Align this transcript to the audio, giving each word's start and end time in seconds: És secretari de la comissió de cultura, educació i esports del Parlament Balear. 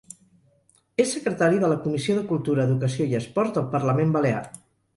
És 1.03 1.11
secretari 1.17 1.59
de 1.63 1.69
la 1.73 1.77
comissió 1.83 2.15
de 2.21 2.25
cultura, 2.31 2.65
educació 2.71 3.07
i 3.13 3.17
esports 3.21 3.55
del 3.59 3.69
Parlament 3.77 4.17
Balear. 4.17 4.45